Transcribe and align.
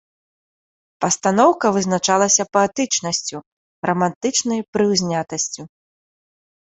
Пастаноўка 1.03 1.67
вызначалася 1.75 2.43
паэтычнасцю, 2.57 3.37
рамантычнай 3.91 4.59
прыўзнятасцю. 4.75 5.63